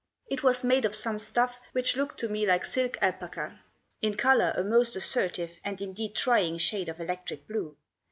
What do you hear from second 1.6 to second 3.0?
which looked to me like silk